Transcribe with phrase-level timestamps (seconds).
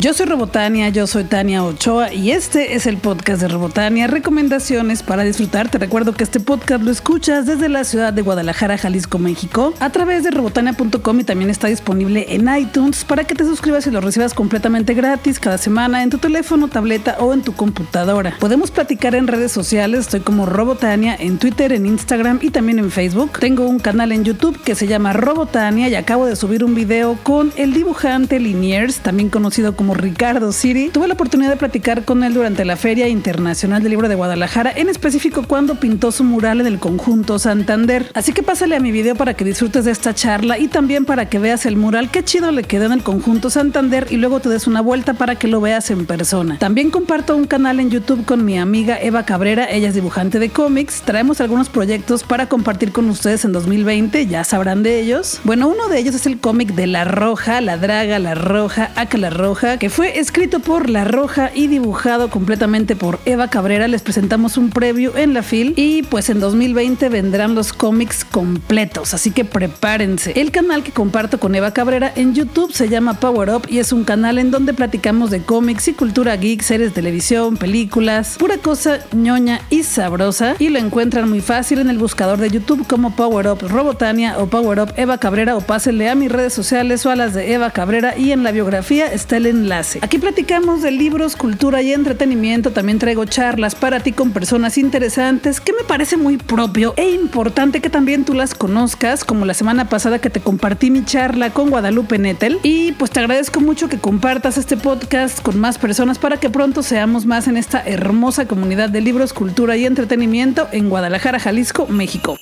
[0.00, 5.02] Yo soy Robotania, yo soy Tania Ochoa y este es el podcast de Robotania, recomendaciones
[5.02, 5.70] para disfrutar.
[5.70, 9.90] Te recuerdo que este podcast lo escuchas desde la ciudad de Guadalajara, Jalisco, México, a
[9.90, 14.00] través de robotania.com y también está disponible en iTunes para que te suscribas y lo
[14.00, 18.34] recibas completamente gratis cada semana en tu teléfono, tableta o en tu computadora.
[18.40, 22.90] Podemos platicar en redes sociales, estoy como Robotania en Twitter, en Instagram y también en
[22.90, 23.38] Facebook.
[23.38, 27.18] Tengo un canal en YouTube que se llama Robotania y acabo de subir un video
[27.22, 30.90] con el dibujante Liniers, también conocido como Ricardo Siri.
[30.90, 34.72] Tuve la oportunidad de platicar con él durante la Feria Internacional del Libro de Guadalajara,
[34.74, 38.10] en específico cuando pintó su mural en el conjunto Santander.
[38.14, 41.28] Así que pásale a mi video para que disfrutes de esta charla y también para
[41.28, 44.48] que veas el mural, qué chido le quedó en el conjunto Santander y luego te
[44.48, 46.58] des una vuelta para que lo veas en persona.
[46.58, 50.50] También comparto un canal en YouTube con mi amiga Eva Cabrera, ella es dibujante de
[50.50, 51.02] cómics.
[51.02, 55.40] Traemos algunos proyectos para compartir con ustedes en 2020, ya sabrán de ellos.
[55.44, 59.18] Bueno, uno de ellos es el cómic de La Roja, La Draga, La Roja, Aca
[59.18, 63.88] La Roja, que fue escrito por La Roja y dibujado completamente por Eva Cabrera.
[63.88, 69.14] Les presentamos un preview en la FIL y pues en 2020 vendrán los cómics completos,
[69.14, 70.38] así que prepárense.
[70.38, 73.90] El canal que comparto con Eva Cabrera en YouTube se llama Power Up y es
[73.94, 78.58] un canal en donde platicamos de cómics y cultura geek, series de televisión, películas, pura
[78.58, 83.16] cosa ñoña y sabrosa y lo encuentran muy fácil en el buscador de YouTube como
[83.16, 87.10] Power Up Robotania o Power Up Eva Cabrera o pásenle a mis redes sociales o
[87.10, 89.69] a las de Eva Cabrera y en la biografía está el enlace.
[90.00, 92.72] Aquí platicamos de libros, cultura y entretenimiento.
[92.72, 97.80] También traigo charlas para ti con personas interesantes que me parece muy propio e importante
[97.80, 101.70] que también tú las conozcas, como la semana pasada que te compartí mi charla con
[101.70, 102.58] Guadalupe Nettel.
[102.64, 106.82] Y pues te agradezco mucho que compartas este podcast con más personas para que pronto
[106.82, 112.38] seamos más en esta hermosa comunidad de libros, cultura y entretenimiento en Guadalajara, Jalisco, México.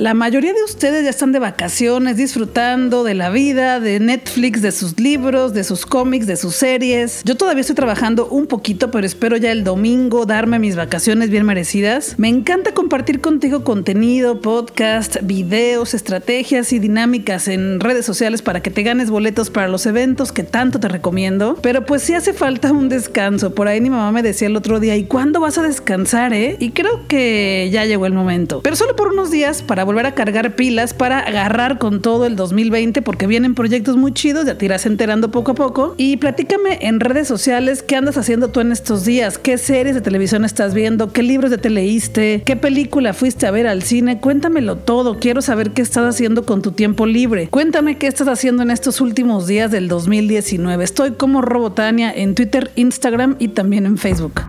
[0.00, 4.72] La mayoría de ustedes ya están de vacaciones, disfrutando de la vida, de Netflix, de
[4.72, 7.20] sus libros, de sus cómics, de sus series.
[7.26, 11.44] Yo todavía estoy trabajando un poquito, pero espero ya el domingo darme mis vacaciones bien
[11.44, 12.14] merecidas.
[12.16, 18.70] Me encanta compartir contigo contenido, podcast, videos, estrategias y dinámicas en redes sociales para que
[18.70, 21.58] te ganes boletos para los eventos que tanto te recomiendo.
[21.60, 23.54] Pero pues sí hace falta un descanso.
[23.54, 26.56] Por ahí mi mamá me decía el otro día, ¿y cuándo vas a descansar, eh?
[26.58, 28.62] Y creo que ya llegó el momento.
[28.62, 32.36] Pero solo por unos días para volver a cargar pilas para agarrar con todo el
[32.36, 35.96] 2020 porque vienen proyectos muy chidos, ya te irás enterando poco a poco.
[35.96, 40.00] Y platícame en redes sociales qué andas haciendo tú en estos días, qué series de
[40.00, 44.20] televisión estás viendo, qué libros de te leíste, qué película fuiste a ver al cine,
[44.20, 47.48] cuéntamelo todo, quiero saber qué estás haciendo con tu tiempo libre.
[47.48, 50.84] Cuéntame qué estás haciendo en estos últimos días del 2019.
[50.84, 54.40] Estoy como Robotania en Twitter, Instagram y también en Facebook.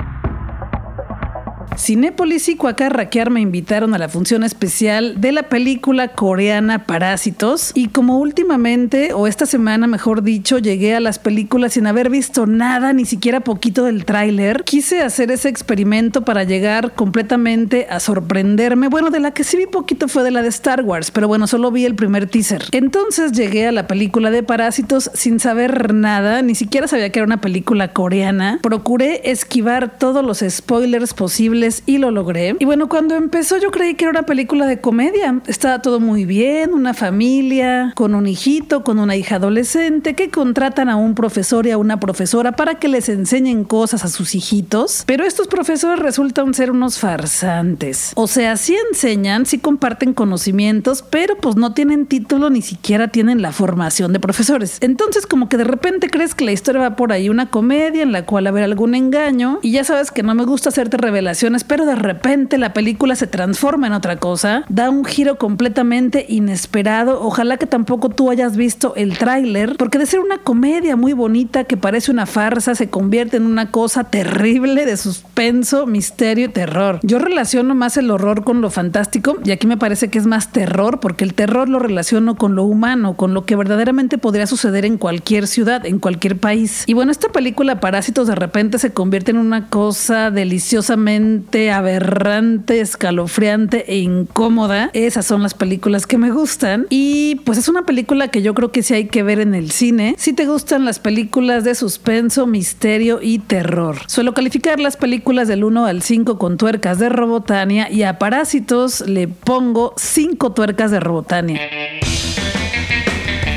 [1.78, 7.88] Cinépolis y Cuacarraquear me invitaron a la función especial de la película coreana Parásitos y
[7.88, 12.92] como últimamente, o esta semana mejor dicho, llegué a las películas sin haber visto nada,
[12.92, 18.90] ni siquiera poquito del tráiler, quise hacer ese experimento para llegar completamente a sorprenderme.
[18.90, 21.48] Bueno, de la que sí vi poquito fue de la de Star Wars, pero bueno,
[21.48, 22.66] solo vi el primer teaser.
[22.74, 27.26] Entonces llegué a la película de Parásitos sin saber nada, ni siquiera sabía que era
[27.26, 28.60] una película coreana.
[28.62, 32.56] Procuré esquivar todos los spoilers posibles y lo logré.
[32.60, 35.42] Y bueno, cuando empezó yo creí que era una película de comedia.
[35.46, 40.90] Estaba todo muy bien, una familia, con un hijito, con una hija adolescente, que contratan
[40.90, 45.04] a un profesor y a una profesora para que les enseñen cosas a sus hijitos.
[45.06, 48.14] Pero estos profesores resultan ser unos farsantes.
[48.16, 53.42] O sea, sí enseñan, sí comparten conocimientos, pero pues no tienen título ni siquiera tienen
[53.42, 54.78] la formación de profesores.
[54.82, 58.12] Entonces como que de repente crees que la historia va por ahí, una comedia en
[58.12, 61.86] la cual haber algún engaño y ya sabes que no me gusta hacerte revelaciones pero
[61.86, 67.22] de repente la película se transforma en otra cosa, da un giro completamente inesperado.
[67.22, 71.64] Ojalá que tampoco tú hayas visto el tráiler, porque de ser una comedia muy bonita
[71.66, 77.00] que parece una farsa, se convierte en una cosa terrible de suspenso, misterio y terror.
[77.04, 80.52] Yo relaciono más el horror con lo fantástico y aquí me parece que es más
[80.52, 84.86] terror, porque el terror lo relaciono con lo humano, con lo que verdaderamente podría suceder
[84.86, 86.84] en cualquier ciudad, en cualquier país.
[86.88, 91.41] Y bueno, esta película Parásitos de repente se convierte en una cosa deliciosamente
[91.72, 94.90] aberrante, escalofriante e incómoda.
[94.94, 96.88] Esas son las películas que me gustan.
[96.90, 99.72] Y pues es una película que yo creo que sí hay que ver en el
[99.72, 100.16] cine.
[100.18, 103.98] Si te gustan las películas de suspenso, misterio y terror.
[104.08, 109.02] Suelo calificar las películas del 1 al 5 con tuercas de Robotania y a Parásitos
[109.02, 111.62] le pongo 5 tuercas de Robotania.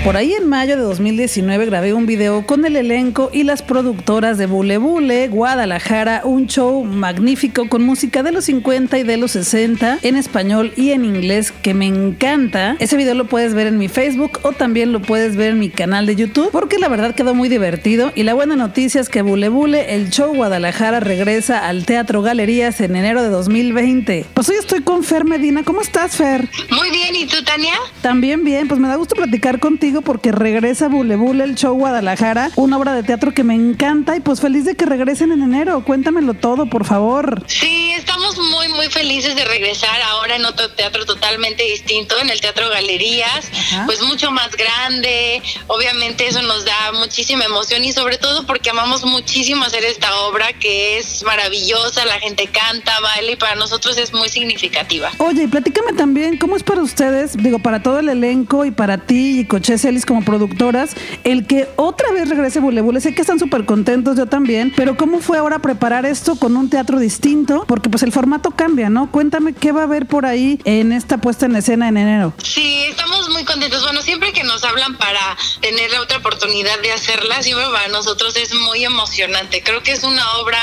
[0.05, 4.37] Por ahí en mayo de 2019 grabé un video con el elenco y las productoras
[4.37, 9.31] de Bule Bule, Guadalajara, un show magnífico con música de los 50 y de los
[9.31, 12.77] 60 en español y en inglés que me encanta.
[12.81, 15.71] Ese video lo puedes ver en mi Facebook o también lo puedes ver en mi
[15.71, 19.23] canal de YouTube porque la verdad quedó muy divertido y la buena noticia es que
[19.23, 24.27] Bule Bule, el show Guadalajara regresa al Teatro Galerías en enero de 2020.
[24.35, 25.62] Pues hoy estoy con Fer Medina.
[25.62, 26.47] ¿Cómo estás, Fer?
[26.71, 27.73] Muy bien, ¿y tú, Tania?
[28.03, 32.50] También bien, pues me da gusto platicar contigo porque regresa Bule Bule, el show Guadalajara,
[32.56, 35.85] una obra de teatro que me encanta y pues feliz de que regresen en enero.
[35.85, 37.43] Cuéntamelo todo, por favor.
[37.46, 42.41] Sí, estamos muy, muy felices de regresar ahora en otro teatro totalmente distinto, en el
[42.41, 43.50] Teatro Galerías,
[43.87, 45.43] pues mucho más grande.
[45.67, 50.52] Obviamente eso nos da muchísima emoción y sobre todo porque amamos muchísimo hacer esta obra
[50.52, 55.11] que es maravillosa, la gente canta, baila y para nosotros es muy significativa.
[55.19, 58.99] Oye, y platícame también, ¿cómo es para ustedes, digo, para todo el elenco y para
[58.99, 63.01] ti y Coches como productoras, el que otra vez regrese Bule Bule.
[63.01, 66.71] Sé que están súper contentos, yo también, pero ¿cómo fue ahora preparar esto con un
[66.71, 67.65] teatro distinto?
[67.67, 69.11] Porque pues el formato cambia, ¿no?
[69.11, 72.33] Cuéntame qué va a haber por ahí en esta puesta en escena en enero.
[72.39, 73.82] Sí, estamos muy contentos.
[73.82, 78.35] Bueno, siempre que nos hablan para tener la otra oportunidad de hacerla, siempre para nosotros
[78.37, 79.62] es muy emocionante.
[79.62, 80.61] Creo que es una obra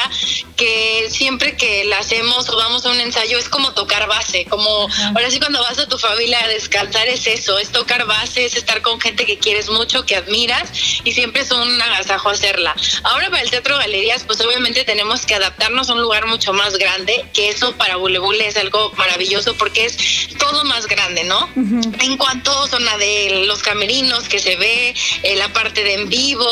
[0.57, 4.87] que siempre que la hacemos o vamos a un ensayo es como tocar base, como
[5.15, 8.55] ahora sí cuando vas a tu familia a descansar es eso, es tocar base, es
[8.55, 10.69] estar con gente que quieres mucho, que admiras
[11.03, 12.75] y siempre es un agasajo hacerla.
[13.03, 16.77] Ahora para el Teatro Galerías, pues obviamente tenemos que adaptarnos a un lugar mucho más
[16.77, 19.97] grande, que eso para Bule Bule es algo maravilloso porque es
[20.37, 21.49] todo más grande, ¿no?
[21.55, 26.47] En cuanto zona de los camerinos que se ve, eh, la parte de en vivo,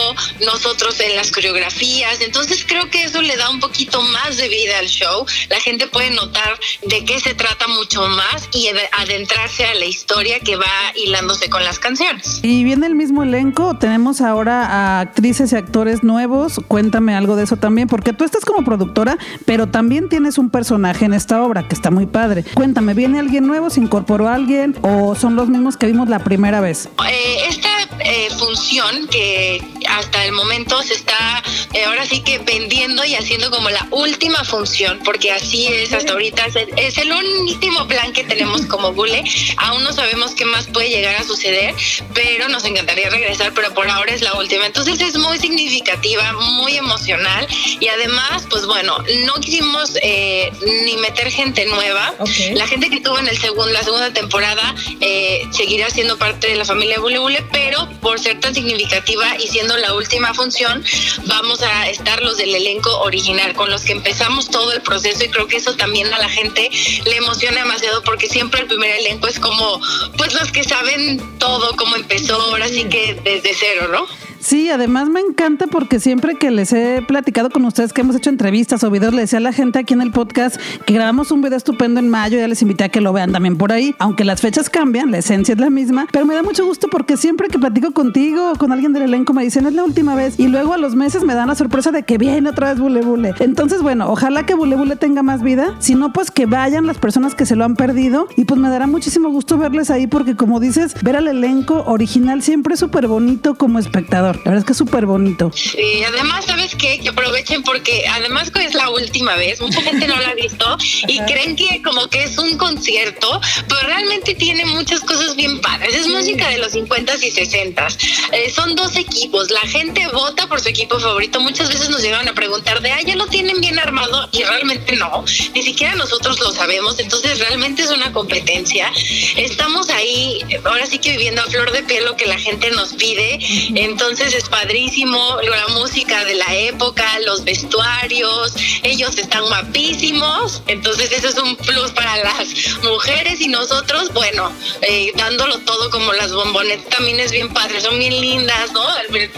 [0.46, 4.80] nosotros en las coreografías, entonces creo que eso le da un poquito más de vida
[4.80, 5.26] al show.
[5.50, 8.68] La gente puede notar de qué se trata mucho más y
[8.98, 12.40] adentrarse a la historia que va hilándose con las canciones.
[12.44, 13.78] ¿Y viene el mismo elenco?
[13.78, 16.60] ¿Tenemos ahora a actrices y actores nuevos?
[16.68, 21.06] Cuéntame algo de eso también, porque tú estás como productora, pero también tienes un personaje
[21.06, 22.44] en esta obra que está muy padre.
[22.54, 23.70] Cuéntame, ¿viene alguien nuevo?
[23.70, 24.76] ¿Se incorporó alguien?
[24.82, 26.88] ¿O son los mismos que vimos la primera vez?
[27.10, 31.44] Eh, esta eh, función que hasta el momento se está
[31.74, 36.14] eh, ahora sí que vendiendo y haciendo como la última función, porque así es hasta
[36.14, 36.48] ahorita,
[36.78, 39.24] es el, último plan que tenemos como Bule.
[39.58, 41.76] Aún no sabemos qué más puede llegar a suceder,
[42.14, 44.66] pero nos encantaría regresar, pero por ahora es la última.
[44.66, 47.48] Entonces es muy significativa, muy emocional
[47.80, 50.52] y además, pues bueno, no quisimos eh,
[50.86, 52.14] ni meter gente nueva.
[52.54, 56.56] La gente que estuvo en el segundo, la segunda temporada eh, seguirá siendo parte de
[56.56, 60.84] la familia Bule Bule, pero por ser tan significativa y siendo la última función,
[61.26, 65.30] vamos a estar los del elenco original con los que empezamos todo el proceso y
[65.30, 66.70] creo que eso también a la gente
[67.06, 69.82] le emociona demasiado porque siempre el primer elenco es como,
[70.18, 74.29] pues los que saben todo, cómo empezó ahora sí que desde cero, ¿no?
[74.40, 78.30] Sí, además me encanta porque siempre que les he platicado con ustedes que hemos hecho
[78.30, 80.56] entrevistas o videos, le decía a la gente aquí en el podcast
[80.86, 83.58] que grabamos un video estupendo en mayo, ya les invité a que lo vean también
[83.58, 86.66] por ahí, aunque las fechas cambian, la esencia es la misma, pero me da mucho
[86.66, 89.84] gusto porque siempre que platico contigo o con alguien del elenco me dicen es la
[89.84, 92.74] última vez y luego a los meses me dan la sorpresa de que viene otra
[92.74, 93.34] vez Bule.
[93.40, 96.98] Entonces, bueno, ojalá que Bule Bule tenga más vida, si no, pues que vayan las
[96.98, 100.36] personas que se lo han perdido y pues me dará muchísimo gusto verles ahí porque
[100.36, 104.29] como dices, ver al elenco original siempre es súper bonito como espectador.
[104.38, 105.52] La verdad es que es súper bonito.
[105.54, 107.00] Sí, además, ¿sabes qué?
[107.00, 110.78] Que aprovechen porque además es la última vez, mucha gente no la ha visto
[111.08, 115.96] y creen que como que es un concierto, pero realmente tiene muchas cosas bien padres.
[115.96, 117.98] Es de los 50s y 60s.
[118.32, 121.40] Eh, son dos equipos, la gente vota por su equipo favorito.
[121.40, 124.96] Muchas veces nos llegan a preguntar de, ah, ya lo tienen bien armado y realmente
[124.96, 125.24] no,
[125.54, 128.92] ni siquiera nosotros lo sabemos, entonces realmente es una competencia.
[129.38, 132.94] Estamos ahí, ahora sí que viviendo a flor de piel lo que la gente nos
[132.94, 133.40] pide,
[133.76, 141.30] entonces es padrísimo, la música de la época, los vestuarios, ellos están guapísimos, entonces eso
[141.30, 142.48] es un plus para las
[142.84, 144.52] mujeres y nosotros, bueno,
[144.82, 148.86] eh, dándolo todo como las bombonetas también es bien padre, son bien lindas, ¿no?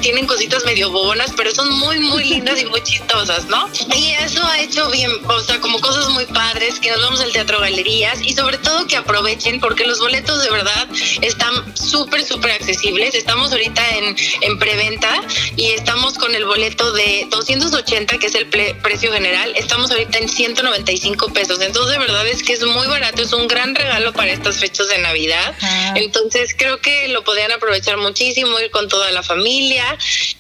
[0.02, 3.70] Tienen cositas medio bobonas, pero son muy, muy lindas y muy chistosas, ¿no?
[3.96, 7.32] Y eso ha hecho bien, o sea, como cosas muy padres, que nos vamos al
[7.32, 10.88] Teatro Galerías y sobre todo que aprovechen porque los boletos de verdad
[11.22, 13.14] están súper, súper accesibles.
[13.14, 15.22] Estamos ahorita en, en preventa
[15.56, 19.54] y estamos con el boleto de 280, que es el precio general.
[19.56, 21.62] Estamos ahorita en 195 pesos.
[21.62, 24.88] Entonces, de verdad es que es muy barato, es un gran regalo para estas fechas
[24.88, 25.54] de Navidad.
[25.96, 29.84] Entonces, creo que lo podrían aprovechar muchísimo, ir con toda la familia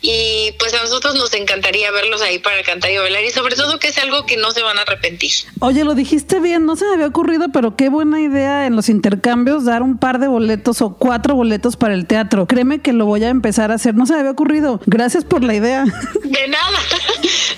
[0.01, 3.79] y pues a nosotros nos encantaría verlos ahí para cantar y bailar y sobre todo
[3.79, 5.31] que es algo que no se van a arrepentir.
[5.59, 8.89] Oye, lo dijiste bien, no se me había ocurrido, pero qué buena idea en los
[8.89, 12.47] intercambios dar un par de boletos o cuatro boletos para el teatro.
[12.47, 14.79] Créeme que lo voy a empezar a hacer, no se me había ocurrido.
[14.85, 15.85] Gracias por la idea.
[16.23, 16.79] De nada,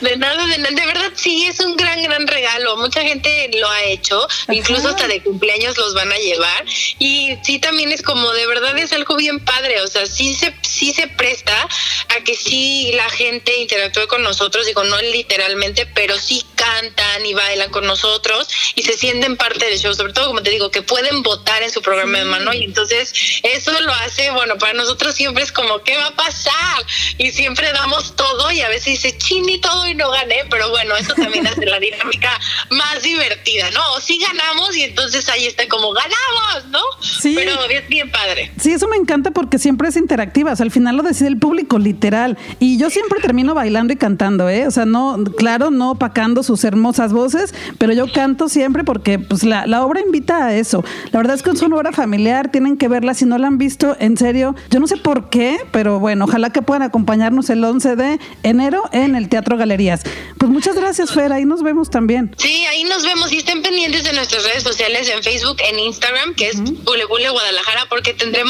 [0.01, 0.75] de nada, de nada.
[0.75, 2.75] De verdad, sí, es un gran, gran regalo.
[2.77, 6.65] Mucha gente lo ha hecho, incluso hasta de cumpleaños los van a llevar.
[6.99, 9.81] Y sí, también es como, de verdad es algo bien padre.
[9.81, 11.67] O sea, sí se, sí se presta
[12.09, 17.33] a que sí la gente interactúe con nosotros, digo, no literalmente, pero sí cantan y
[17.33, 19.93] bailan con nosotros y se sienten parte del show.
[19.93, 22.53] Sobre todo, como te digo, que pueden votar en su programa de mano.
[22.53, 26.85] Y entonces, eso lo hace, bueno, para nosotros siempre es como, ¿qué va a pasar?
[27.17, 30.95] Y siempre damos todo y a veces dice, chini todo y no gané, pero bueno,
[30.95, 32.39] eso también hace la dinámica
[32.69, 33.93] más divertida, ¿no?
[33.93, 36.81] O sí ganamos y entonces ahí está como, ganamos, ¿no?
[37.01, 37.33] Sí.
[37.35, 38.51] Pero es bien padre.
[38.59, 41.37] Sí, eso me encanta porque siempre es interactiva, o sea, al final lo decide el
[41.37, 42.37] público, literal.
[42.59, 44.67] Y yo siempre termino bailando y cantando, ¿eh?
[44.67, 49.43] O sea, no, claro, no opacando sus hermosas voces, pero yo canto siempre porque pues
[49.43, 50.83] la, la obra invita a eso.
[51.11, 53.57] La verdad es que es una obra familiar, tienen que verla si no la han
[53.57, 54.55] visto, en serio.
[54.69, 58.83] Yo no sé por qué, pero bueno, ojalá que puedan acompañarnos el 11 de enero
[58.91, 60.01] en el Teatro Galerías.
[60.37, 62.35] Pues muchas gracias, Fer, ahí nos vemos también.
[62.37, 66.35] Sí, ahí nos vemos y estén pendientes de nuestras redes sociales en Facebook, en Instagram,
[66.35, 68.42] que es Bule Bule Guadalajara, porque tendremos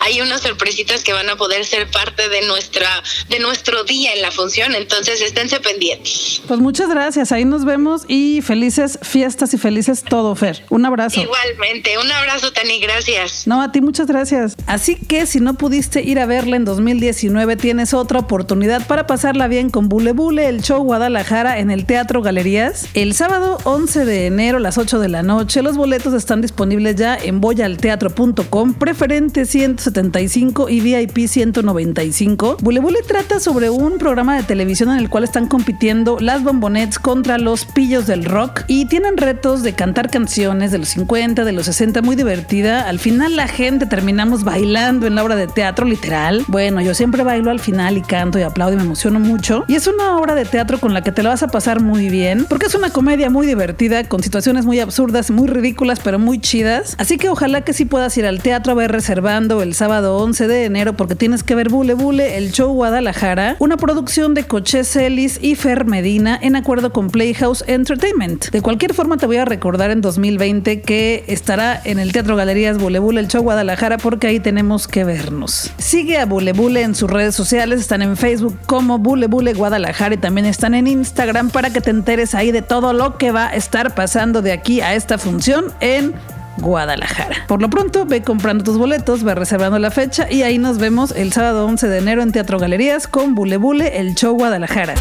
[0.00, 2.88] ahí unas sorpresitas que van a poder ser parte de nuestra
[3.28, 6.42] de nuestro día en la función, entonces esténse pendientes.
[6.46, 10.64] Pues muchas gracias, ahí nos vemos y felices fiestas y felices todo, Fer.
[10.70, 11.20] Un abrazo.
[11.20, 13.46] Igualmente, un abrazo, Tani, gracias.
[13.46, 14.56] No, a ti muchas gracias.
[14.66, 19.48] Así que si no pudiste ir a verla en 2019, tienes otra oportunidad para pasarla
[19.48, 22.88] bien con Bule Bule, el show Guadalajara en el Teatro Galerías.
[22.94, 26.96] El sábado 11 de enero a las 8 de la noche, los boletos están disponibles
[26.96, 32.56] ya en boyalteatro.com, preferente 175 y VIP 195.
[32.62, 36.98] Bule Bule trata sobre un programa de televisión en el cual están compitiendo las bombonets
[36.98, 41.52] contra los pillos del rock y tienen retos de cantar canciones de los 50, de
[41.52, 42.88] los 60, muy divertida.
[42.88, 46.44] Al final la gente terminamos bailando en la obra de teatro literal.
[46.48, 49.64] Bueno, yo siempre bailo al final y canto y aplaudo y me emociono mucho.
[49.68, 52.08] Y es una obra de teatro con la que te la vas a pasar muy
[52.08, 56.38] bien, porque es una comedia muy divertida, con situaciones muy absurdas, muy ridículas, pero muy
[56.40, 56.94] chidas.
[56.98, 58.92] Así que ojalá que sí puedas ir al teatro a ver
[59.26, 63.76] el sábado 11 de enero, porque tienes que ver Bule Bule, el show Guadalajara, una
[63.76, 68.50] producción de Coche Celis y Fer Medina en acuerdo con Playhouse Entertainment.
[68.50, 72.78] De cualquier forma, te voy a recordar en 2020 que estará en el Teatro Galerías
[72.78, 75.72] Bule Bule, el show Guadalajara, porque ahí tenemos que vernos.
[75.76, 80.14] Sigue a Bule Bule en sus redes sociales, están en Facebook como Bule Bule Guadalajara
[80.14, 83.48] y también están en Instagram para que te enteres ahí de todo lo que va
[83.48, 86.14] a estar pasando de aquí a esta función en
[86.58, 87.36] Guadalajara.
[87.46, 91.12] Por lo pronto, ve comprando tus boletos, ve reservando la fecha y ahí nos vemos
[91.12, 94.94] el sábado 11 de enero en Teatro Galerías con Bule Bule, el show Guadalajara.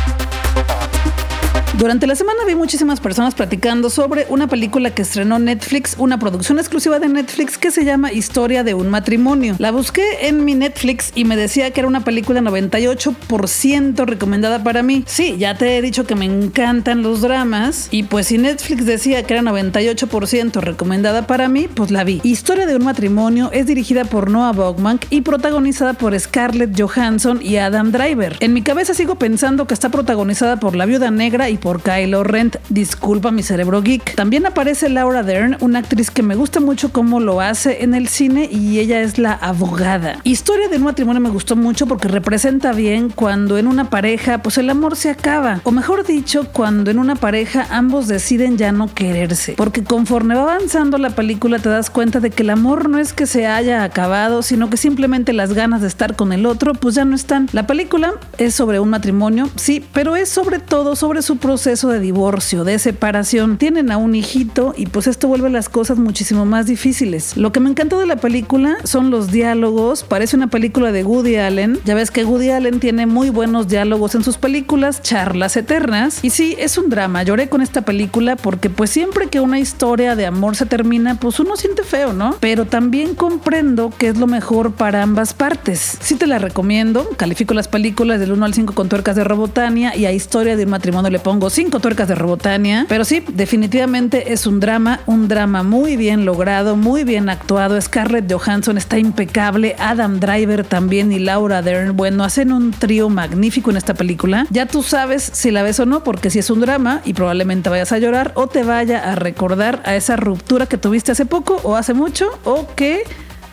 [1.77, 6.57] Durante la semana vi muchísimas personas platicando sobre una película que estrenó Netflix, una producción
[6.57, 9.57] exclusiva de Netflix que se llama Historia de un matrimonio.
[9.59, 14.83] La busqué en mi Netflix y me decía que era una película 98% recomendada para
[14.83, 15.03] mí.
[15.05, 19.23] Sí, ya te he dicho que me encantan los dramas y pues si Netflix decía
[19.23, 22.21] que era 98% recomendada para mí, pues la vi.
[22.23, 27.57] Historia de un matrimonio es dirigida por Noah Baumbach y protagonizada por Scarlett Johansson y
[27.57, 28.37] Adam Driver.
[28.39, 32.23] En mi cabeza sigo pensando que está protagonizada por la viuda negra y por Kylo
[32.23, 32.57] Rent.
[32.69, 34.13] Disculpa mi cerebro geek.
[34.13, 38.07] También aparece Laura Dern, una actriz que me gusta mucho cómo lo hace en el
[38.07, 40.19] cine y ella es la abogada.
[40.23, 44.59] Historia de un matrimonio me gustó mucho porque representa bien cuando en una pareja pues
[44.59, 45.61] el amor se acaba.
[45.63, 49.55] O mejor dicho, cuando en una pareja ambos deciden ya no quererse.
[49.57, 53.11] Porque conforme va avanzando la película te das cuenta de que el amor no es
[53.11, 56.93] que se haya acabado, sino que simplemente las ganas de estar con el otro pues
[56.93, 57.49] ya no están.
[57.53, 61.87] La película es sobre un matrimonio, sí, pero es sobre todo sobre su proceso proceso
[61.87, 63.57] de divorcio, de separación.
[63.57, 67.37] Tienen a un hijito y pues esto vuelve las cosas muchísimo más difíciles.
[67.37, 70.03] Lo que me encantó de la película son los diálogos.
[70.03, 71.79] Parece una película de Woody Allen.
[71.85, 76.19] Ya ves que Woody Allen tiene muy buenos diálogos en sus películas, charlas eternas.
[76.23, 77.23] Y sí, es un drama.
[77.23, 81.39] Lloré con esta película porque pues siempre que una historia de amor se termina, pues
[81.39, 82.35] uno siente feo, ¿no?
[82.41, 85.99] Pero también comprendo que es lo mejor para ambas partes.
[86.01, 87.07] Sí te la recomiendo.
[87.15, 90.65] Califico las películas del 1 al 5 con tuercas de Robotania y a Historia de
[90.65, 92.85] un matrimonio le pongo cinco tuercas de Robotania.
[92.87, 97.79] Pero sí, definitivamente es un drama, un drama muy bien logrado, muy bien actuado.
[97.79, 101.95] Scarlett Johansson está impecable, Adam Driver también y Laura Dern.
[101.95, 104.47] Bueno, hacen un trío magnífico en esta película.
[104.49, 107.69] Ya tú sabes si la ves o no, porque si es un drama y probablemente
[107.69, 111.59] vayas a llorar o te vaya a recordar a esa ruptura que tuviste hace poco
[111.63, 113.03] o hace mucho o que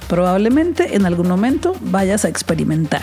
[0.09, 3.03] probablemente en algún momento vayas a experimentar.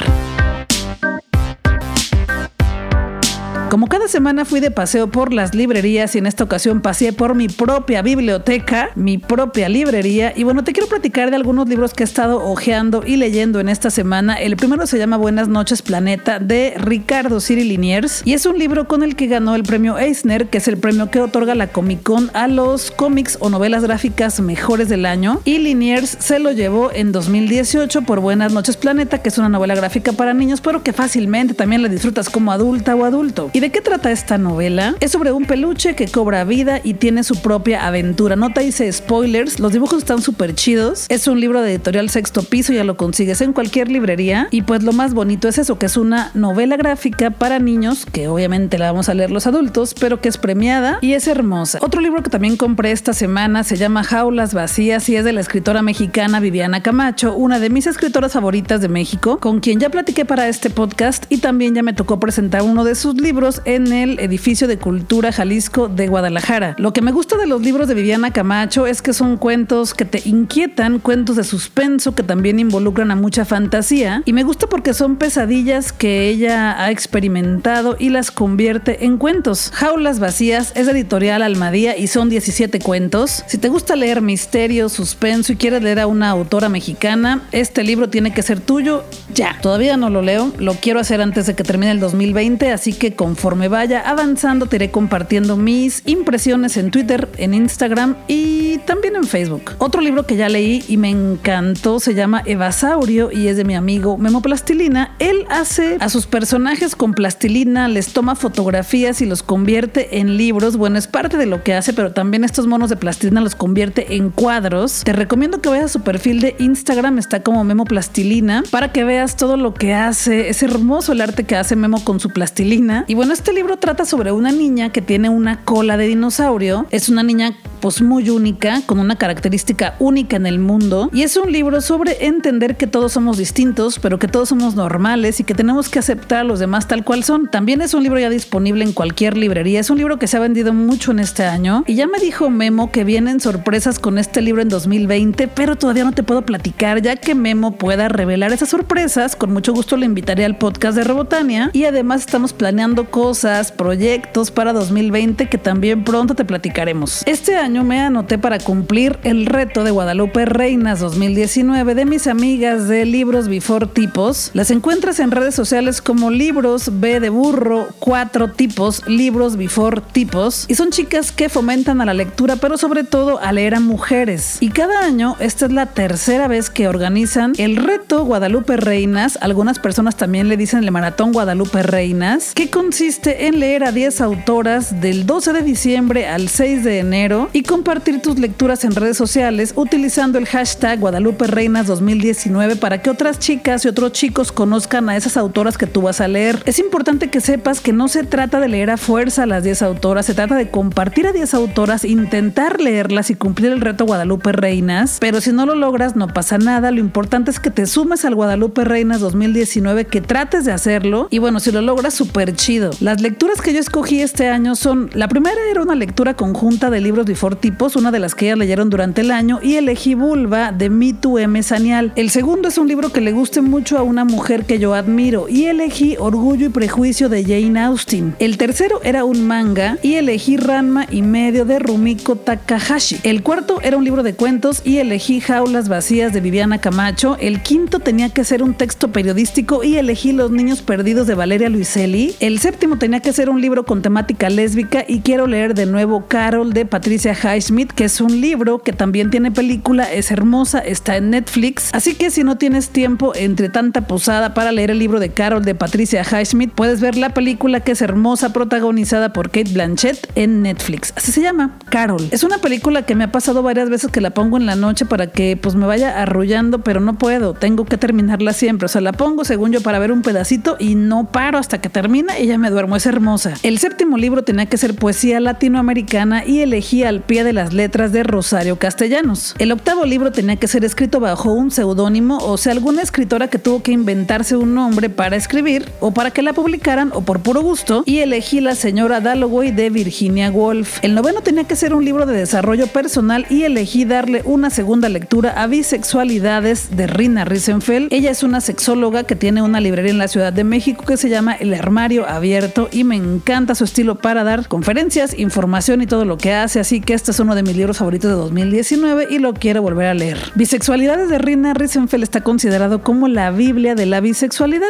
[3.70, 7.36] Como cada semana fui de paseo por las librerías y en esta ocasión pasé por
[7.36, 10.34] mi propia biblioteca, mi propia librería.
[10.36, 13.70] Y bueno, te quiero platicar de algunos libros que he estado hojeando y leyendo en
[13.70, 14.34] esta semana.
[14.34, 18.88] El primero se llama Buenas noches Planeta de Ricardo Ciri Liniers y es un libro
[18.88, 22.02] con el que ganó el premio Eisner, que es el premio que otorga la Comic
[22.02, 25.42] Con a los cómics o novelas gráficas mejores del año.
[25.46, 29.76] Y Liniers se lo llevó en 2018 por Buenas noches Planeta, que es una novela
[29.76, 33.52] gráfica para niños, pero que fácilmente también la disfrutas como adulta o adulto.
[33.60, 34.96] ¿Y de qué trata esta novela?
[35.02, 38.38] Es sobre un peluche que cobra vida y tiene su propia aventura.
[38.38, 41.08] No te hice spoilers, los dibujos están súper chidos.
[41.10, 44.48] Es un libro de editorial sexto piso, ya lo consigues en cualquier librería.
[44.50, 48.30] Y pues lo más bonito es eso, que es una novela gráfica para niños, que
[48.30, 51.80] obviamente la vamos a leer los adultos, pero que es premiada y es hermosa.
[51.82, 55.42] Otro libro que también compré esta semana se llama Jaulas Vacías y es de la
[55.42, 60.24] escritora mexicana Viviana Camacho, una de mis escritoras favoritas de México, con quien ya platiqué
[60.24, 64.20] para este podcast y también ya me tocó presentar uno de sus libros en el
[64.20, 66.76] edificio de cultura Jalisco de Guadalajara.
[66.78, 70.06] Lo que me gusta de los libros de Viviana Camacho es que son cuentos que
[70.06, 74.94] te inquietan, cuentos de suspenso que también involucran a mucha fantasía y me gusta porque
[74.94, 79.72] son pesadillas que ella ha experimentado y las convierte en cuentos.
[79.74, 83.44] Jaulas Vacías es editorial Almadía y son 17 cuentos.
[83.48, 88.10] Si te gusta leer misterio, suspenso y quieres leer a una autora mexicana, este libro
[88.10, 89.04] tiene que ser tuyo
[89.34, 89.58] ya.
[89.62, 93.16] Todavía no lo leo, lo quiero hacer antes de que termine el 2020, así que
[93.40, 99.24] conforme vaya avanzando te iré compartiendo mis impresiones en Twitter, en Instagram y también en
[99.24, 99.76] Facebook.
[99.78, 103.76] Otro libro que ya leí y me encantó se llama Evasaurio y es de mi
[103.76, 105.16] amigo Memo Plastilina.
[105.20, 110.76] Él hace a sus personajes con plastilina, les toma fotografías y los convierte en libros.
[110.76, 114.18] Bueno, es parte de lo que hace, pero también estos monos de plastilina los convierte
[114.18, 115.04] en cuadros.
[115.06, 119.06] Te recomiendo que vayas a su perfil de Instagram, está como Memo Plastilina, para que
[119.06, 120.50] veas todo lo que hace.
[120.50, 123.06] Es hermoso el arte que hace Memo con su plastilina.
[123.08, 126.86] Y bueno, este libro trata sobre una niña que tiene una cola de dinosaurio.
[126.90, 131.10] Es una niña pues muy única, con una característica única en el mundo.
[131.14, 135.40] Y es un libro sobre entender que todos somos distintos, pero que todos somos normales
[135.40, 137.50] y que tenemos que aceptar a los demás tal cual son.
[137.50, 139.80] También es un libro ya disponible en cualquier librería.
[139.80, 141.84] Es un libro que se ha vendido mucho en este año.
[141.88, 146.04] Y ya me dijo Memo que vienen sorpresas con este libro en 2020, pero todavía
[146.04, 149.36] no te puedo platicar, ya que Memo pueda revelar esas sorpresas.
[149.36, 151.72] Con mucho gusto le invitaré al podcast de Rebotania.
[151.74, 157.24] Y además estamos planeando cosas, proyectos para 2020 que también pronto te platicaremos.
[157.26, 162.88] Este año me anoté para cumplir el reto de Guadalupe Reinas 2019 de mis amigas
[162.88, 164.50] de Libros Before Tipos.
[164.54, 170.66] Las encuentras en redes sociales como Libros B de Burro, cuatro tipos, Libros Before Tipos.
[170.68, 174.58] Y son chicas que fomentan a la lectura, pero sobre todo a leer a mujeres.
[174.62, 179.38] Y cada año, esta es la tercera vez que organizan el reto Guadalupe Reinas.
[179.42, 184.22] Algunas personas también le dicen el maratón Guadalupe Reinas, que consiste en leer a 10
[184.22, 189.74] autoras del 12 de diciembre al 6 de enero compartir tus lecturas en redes sociales
[189.76, 195.18] utilizando el hashtag Guadalupe Reinas 2019 para que otras chicas y otros chicos conozcan a
[195.18, 196.62] esas autoras que tú vas a leer.
[196.66, 199.82] Es importante que sepas que no se trata de leer a fuerza a las 10
[199.82, 204.52] autoras, se trata de compartir a 10 autoras, intentar leerlas y cumplir el reto Guadalupe
[204.52, 208.26] Reinas, pero si no lo logras no pasa nada, lo importante es que te sumes
[208.26, 212.92] al Guadalupe Reinas 2019, que trates de hacerlo y bueno, si lo logras súper chido.
[213.00, 217.02] Las lecturas que yo escogí este año son, la primera era una lectura conjunta de
[217.02, 220.72] libros de tipos, una de las que ya leyeron durante el año, y elegí Vulva
[220.72, 221.62] de Mitu M.
[221.64, 222.12] Sanial.
[222.16, 225.48] El segundo es un libro que le guste mucho a una mujer que yo admiro,
[225.50, 228.36] y elegí Orgullo y Prejuicio de Jane Austen.
[228.40, 233.20] El tercero era un manga, y elegí Ranma y medio de Rumiko Takahashi.
[233.24, 237.38] El cuarto era un libro de cuentos, y elegí Jaulas Vacías de Viviana Camacho.
[237.40, 241.70] El quinto tenía que ser un texto periodístico, y elegí Los Niños Perdidos de Valeria
[241.70, 242.36] Luiselli.
[242.40, 246.26] El séptimo tenía que ser un libro con temática lésbica, y quiero leer de nuevo
[246.28, 251.18] Carol de Patricia Highsmith, que es un libro que también tiene película, es hermosa, está
[251.18, 251.90] en Netflix.
[251.94, 255.64] Así que si no tienes tiempo entre tanta posada para leer el libro de Carol
[255.64, 260.62] de Patricia Highsmith, puedes ver la película que es hermosa, protagonizada por Kate Blanchett en
[260.62, 261.14] Netflix.
[261.16, 262.28] Así se llama, Carol.
[262.32, 265.06] Es una película que me ha pasado varias veces que la pongo en la noche
[265.06, 268.86] para que pues me vaya arrullando, pero no puedo, tengo que terminarla siempre.
[268.86, 271.90] O sea, la pongo según yo para ver un pedacito y no paro hasta que
[271.90, 272.96] termina y ya me duermo.
[272.96, 273.54] Es hermosa.
[273.64, 278.24] El séptimo libro tenía que ser poesía latinoamericana y elegí al de las letras de
[278.24, 279.54] Rosario Castellanos.
[279.60, 283.60] El octavo libro tenía que ser escrito bajo un seudónimo, o sea, alguna escritora que
[283.60, 287.62] tuvo que inventarse un nombre para escribir o para que la publicaran o por puro
[287.62, 290.98] gusto, y elegí la señora Dalloway de Virginia Woolf.
[291.04, 295.08] El noveno tenía que ser un libro de desarrollo personal y elegí darle una segunda
[295.08, 298.12] lectura a Bisexualidades de Rina Risenfeld.
[298.12, 301.30] Ella es una sexóloga que tiene una librería en la Ciudad de México que se
[301.30, 306.26] llama El Armario Abierto y me encanta su estilo para dar conferencias, información y todo
[306.26, 309.40] lo que hace, así que este es uno de mis libros favoritos de 2019 y
[309.40, 310.38] lo quiero volver a leer.
[310.56, 314.88] Bisexualidades de Rina Risenfeld está considerado como la Biblia de la bisexualidad.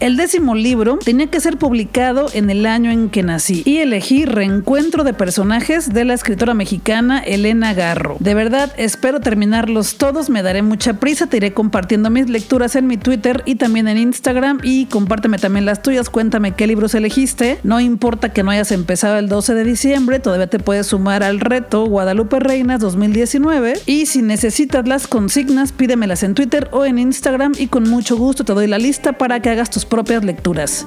[0.00, 4.24] El décimo libro tenía que ser publicado en el año en que nací y elegí
[4.24, 8.16] Reencuentro de personajes de la escritora mexicana Elena Garro.
[8.18, 12.88] De verdad, espero terminarlos todos, me daré mucha prisa, te iré compartiendo mis lecturas en
[12.88, 17.60] mi Twitter y también en Instagram y compárteme también las tuyas, cuéntame qué libros elegiste.
[17.62, 21.38] No importa que no hayas empezado el 12 de diciembre, todavía te puedes sumar al
[21.50, 27.52] reto Guadalupe Reinas 2019 y si necesitas las consignas, pídemelas en Twitter o en Instagram
[27.58, 30.86] y con mucho gusto te doy la lista para que hagas tus propias lecturas.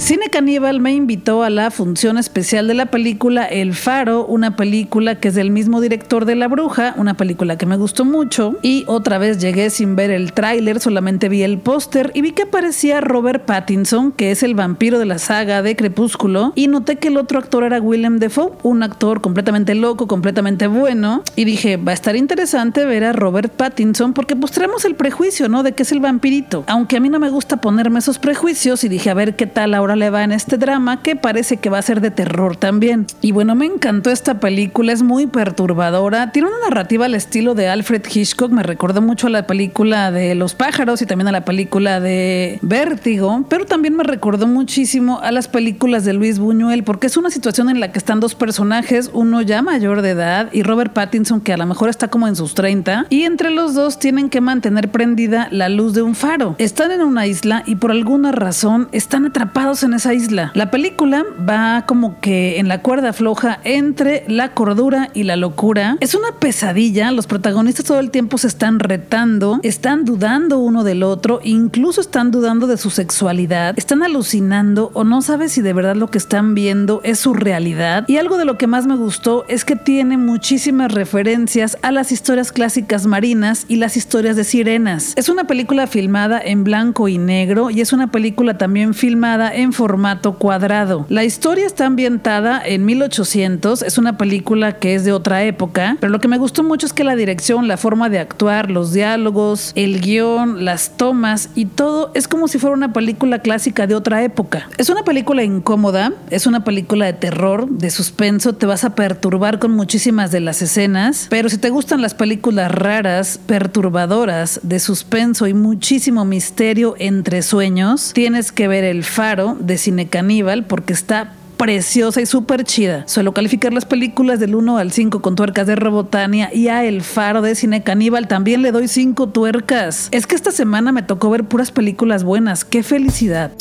[0.00, 5.20] Cine Caníbal me invitó a la función especial de la película El Faro, una película
[5.20, 8.56] que es del mismo director de La Bruja, una película que me gustó mucho.
[8.62, 12.44] Y otra vez llegué sin ver el tráiler, solamente vi el póster y vi que
[12.44, 16.54] aparecía Robert Pattinson, que es el vampiro de la saga de Crepúsculo.
[16.54, 21.22] Y noté que el otro actor era Willem Dafoe, un actor completamente loco, completamente bueno.
[21.36, 24.50] Y dije, va a estar interesante ver a Robert Pattinson porque pues
[24.86, 25.62] el prejuicio, ¿no?
[25.62, 26.64] De que es el vampirito.
[26.68, 29.74] Aunque a mí no me gusta ponerme esos prejuicios y dije, a ver qué tal
[29.74, 33.06] ahora le va en este drama que parece que va a ser de terror también.
[33.20, 37.68] Y bueno, me encantó esta película, es muy perturbadora, tiene una narrativa al estilo de
[37.68, 41.44] Alfred Hitchcock, me recordó mucho a la película de Los pájaros y también a la
[41.44, 47.06] película de Vértigo, pero también me recordó muchísimo a las películas de Luis Buñuel porque
[47.06, 50.62] es una situación en la que están dos personajes, uno ya mayor de edad y
[50.62, 53.98] Robert Pattinson que a lo mejor está como en sus 30 y entre los dos
[53.98, 56.54] tienen que mantener prendida la luz de un faro.
[56.58, 60.52] Están en una isla y por alguna razón están atrapados en esa isla.
[60.54, 65.96] La película va como que en la cuerda floja entre la cordura y la locura.
[66.00, 71.02] Es una pesadilla, los protagonistas todo el tiempo se están retando, están dudando uno del
[71.02, 75.96] otro, incluso están dudando de su sexualidad, están alucinando o no sabes si de verdad
[75.96, 78.04] lo que están viendo es su realidad.
[78.08, 82.12] Y algo de lo que más me gustó es que tiene muchísimas referencias a las
[82.12, 85.14] historias clásicas marinas y las historias de sirenas.
[85.16, 89.72] Es una película filmada en blanco y negro y es una película también filmada en
[89.72, 91.06] formato cuadrado.
[91.08, 96.10] La historia está ambientada en 1800, es una película que es de otra época, pero
[96.10, 99.72] lo que me gustó mucho es que la dirección, la forma de actuar, los diálogos,
[99.74, 104.22] el guion, las tomas y todo es como si fuera una película clásica de otra
[104.22, 104.68] época.
[104.78, 109.58] Es una película incómoda, es una película de terror, de suspenso, te vas a perturbar
[109.58, 115.46] con muchísimas de las escenas, pero si te gustan las películas raras, perturbadoras, de suspenso
[115.46, 121.32] y muchísimo misterio entre sueños, tienes que ver El Faro de Cine Caníbal porque está
[121.56, 123.04] preciosa y súper chida.
[123.06, 127.02] Suelo calificar las películas del 1 al 5 con tuercas de Robotania y a El
[127.02, 130.08] Faro de Cine Caníbal también le doy 5 tuercas.
[130.10, 132.64] Es que esta semana me tocó ver puras películas buenas.
[132.64, 133.52] ¡Qué felicidad!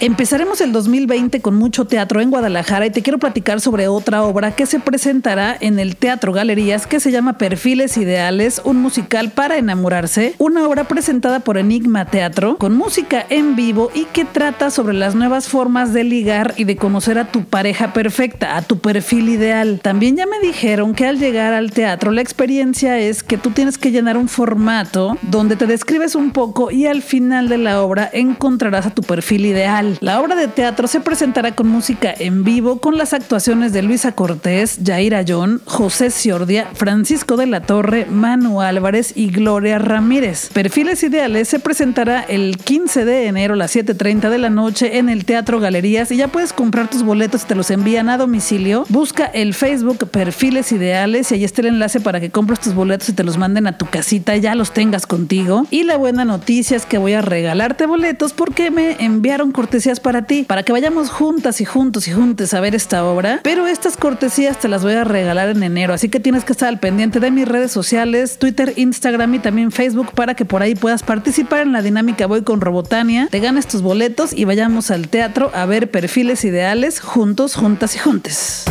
[0.00, 4.52] Empezaremos el 2020 con mucho teatro en Guadalajara y te quiero platicar sobre otra obra
[4.52, 9.58] que se presentará en el Teatro Galerías que se llama Perfiles Ideales, un musical para
[9.58, 14.94] enamorarse, una obra presentada por Enigma Teatro con música en vivo y que trata sobre
[14.94, 19.28] las nuevas formas de ligar y de conocer a tu pareja perfecta, a tu perfil
[19.28, 19.80] ideal.
[19.82, 23.78] También ya me dijeron que al llegar al teatro la experiencia es que tú tienes
[23.78, 28.08] que llenar un formato donde te describes un poco y al final de la obra
[28.12, 29.87] encontrarás a tu perfil ideal.
[30.00, 34.12] La obra de teatro se presentará con música en vivo con las actuaciones de Luisa
[34.12, 40.50] Cortés, Jair Ayón, José Ciordia, Francisco de la Torre, Manu Álvarez y Gloria Ramírez.
[40.52, 45.08] Perfiles Ideales se presentará el 15 de enero a las 7.30 de la noche en
[45.08, 48.84] el Teatro Galerías y ya puedes comprar tus boletos y te los envían a domicilio.
[48.88, 53.08] Busca el Facebook Perfiles Ideales y ahí está el enlace para que compres tus boletos
[53.08, 55.66] y te los manden a tu casita y ya los tengas contigo.
[55.70, 60.00] Y la buena noticia es que voy a regalarte boletos porque me enviaron cortesía cortesías
[60.00, 63.38] para ti, para que vayamos juntas y juntos y juntos a ver esta obra.
[63.44, 66.68] Pero estas cortesías te las voy a regalar en enero, así que tienes que estar
[66.68, 70.74] al pendiente de mis redes sociales, Twitter, Instagram y también Facebook para que por ahí
[70.74, 75.06] puedas participar en la dinámica Voy con Robotania, te ganes tus boletos y vayamos al
[75.06, 78.64] teatro a ver perfiles ideales juntos, juntas y juntes.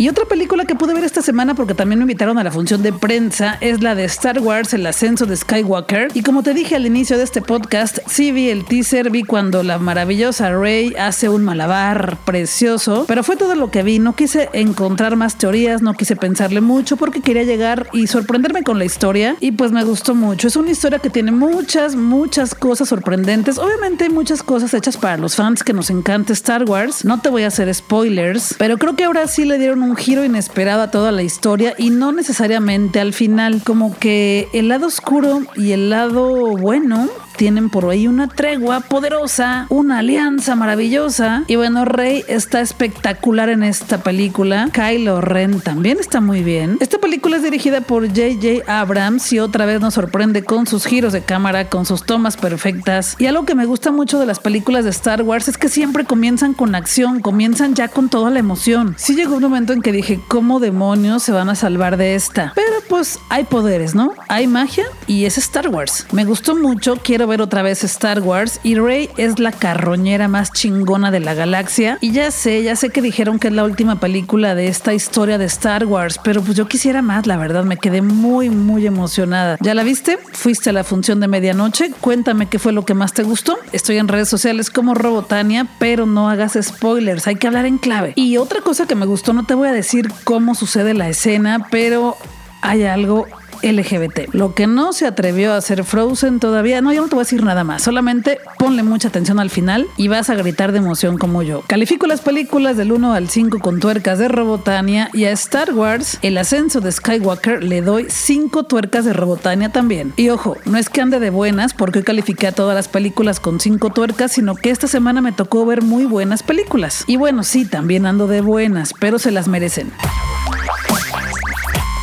[0.00, 2.84] Y otra película que pude ver esta semana porque también me invitaron a la función
[2.84, 6.12] de prensa es la de Star Wars, el ascenso de Skywalker.
[6.14, 9.64] Y como te dije al inicio de este podcast, sí vi el teaser, vi cuando
[9.64, 13.98] la maravillosa Rey hace un malabar precioso, pero fue todo lo que vi.
[13.98, 18.78] No quise encontrar más teorías, no quise pensarle mucho porque quería llegar y sorprenderme con
[18.78, 20.46] la historia y pues me gustó mucho.
[20.46, 23.58] Es una historia que tiene muchas, muchas cosas sorprendentes.
[23.58, 27.04] Obviamente muchas cosas hechas para los fans que nos encanta Star Wars.
[27.04, 30.24] No te voy a hacer spoilers, pero creo que ahora sí le dieron un giro
[30.24, 33.62] inesperado a toda la historia y no necesariamente al final.
[33.64, 39.66] Como que el lado oscuro y el lado bueno tienen por ahí una tregua poderosa,
[39.70, 41.44] una alianza maravillosa.
[41.46, 44.68] Y bueno, Rey está espectacular en esta película.
[44.72, 46.78] Kylo Ren también está muy bien.
[46.80, 48.64] Esta película es dirigida por J.J.
[48.66, 53.14] Abrams y otra vez nos sorprende con sus giros de cámara, con sus tomas perfectas.
[53.20, 56.04] Y algo que me gusta mucho de las películas de Star Wars es que siempre
[56.04, 58.96] comienzan con acción, comienzan ya con toda la emoción.
[58.98, 62.52] Sí llegó un momento en que dije, ¿cómo demonios se van a salvar de esta?
[62.56, 64.12] Pero pues hay poderes, ¿no?
[64.26, 66.04] Hay magia y es Star Wars.
[66.10, 70.52] Me gustó mucho, quiero ver otra vez Star Wars y Rey es la carroñera más
[70.52, 71.98] chingona de la galaxia.
[72.00, 75.38] Y ya sé, ya sé que dijeron que es la última película de esta historia
[75.38, 79.56] de Star Wars, pero pues yo quisiera más, la verdad, me quedé muy, muy emocionada.
[79.60, 80.18] ¿Ya la viste?
[80.32, 81.92] ¿Fuiste a la función de medianoche?
[82.00, 83.58] Cuéntame qué fue lo que más te gustó.
[83.72, 88.12] Estoy en redes sociales como Robotania, pero no hagas spoilers, hay que hablar en clave.
[88.16, 91.66] Y otra cosa que me gustó, no te voy a decir cómo sucede la escena,
[91.70, 92.16] pero
[92.62, 93.26] hay algo
[93.62, 94.32] LGBT.
[94.34, 97.24] Lo que no se atrevió a hacer Frozen todavía, no, yo no te voy a
[97.24, 101.18] decir nada más, solamente ponle mucha atención al final y vas a gritar de emoción
[101.18, 101.62] como yo.
[101.66, 106.18] Califico las películas del 1 al 5 con tuercas de Robotania y a Star Wars,
[106.22, 110.12] el ascenso de Skywalker, le doy 5 tuercas de Robotania también.
[110.16, 113.40] Y ojo, no es que ande de buenas porque hoy califiqué a todas las películas
[113.40, 117.04] con 5 tuercas, sino que esta semana me tocó ver muy buenas películas.
[117.06, 119.92] Y bueno, sí, también ando de buenas, pero se las merecen.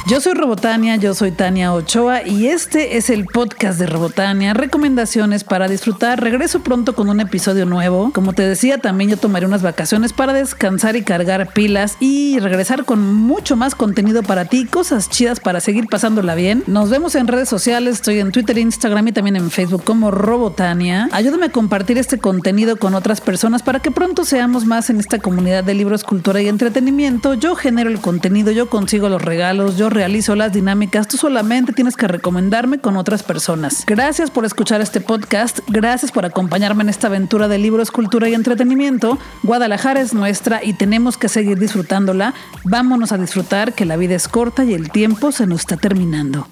[0.07, 5.43] Yo soy Robotania, yo soy Tania Ochoa y este es el podcast de Robotania, recomendaciones
[5.43, 6.21] para disfrutar.
[6.21, 8.11] Regreso pronto con un episodio nuevo.
[8.13, 12.85] Como te decía, también yo tomaré unas vacaciones para descansar y cargar pilas y regresar
[12.85, 16.63] con mucho más contenido para ti, cosas chidas para seguir pasándola bien.
[16.67, 21.09] Nos vemos en redes sociales, estoy en Twitter, Instagram y también en Facebook como Robotania.
[21.13, 25.17] Ayúdame a compartir este contenido con otras personas para que pronto seamos más en esta
[25.17, 27.33] comunidad de libros, cultura y entretenimiento.
[27.33, 31.95] Yo genero el contenido, yo consigo los regalos, yo realizo las dinámicas, tú solamente tienes
[31.95, 33.83] que recomendarme con otras personas.
[33.87, 38.35] Gracias por escuchar este podcast, gracias por acompañarme en esta aventura de libros, cultura y
[38.35, 39.17] entretenimiento.
[39.41, 42.35] Guadalajara es nuestra y tenemos que seguir disfrutándola.
[42.63, 46.47] Vámonos a disfrutar que la vida es corta y el tiempo se nos está terminando.